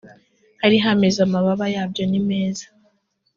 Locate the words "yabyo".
1.75-2.03